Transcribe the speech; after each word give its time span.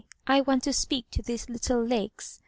I 0.25 0.41
want 0.41 0.63
to 0.63 0.73
speak 0.73 1.11
to 1.11 1.21
these 1.21 1.47
little 1.47 1.79
Lakes. 1.85 2.39